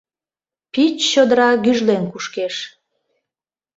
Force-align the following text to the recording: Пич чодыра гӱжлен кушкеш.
Пич 0.73 0.97
чодыра 1.11 1.49
гӱжлен 1.65 2.03
кушкеш. 2.11 2.55